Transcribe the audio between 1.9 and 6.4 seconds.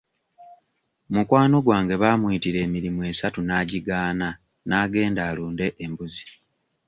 baamuyitira emirimu esatu n'agigaana n'agenda alunde embuzi.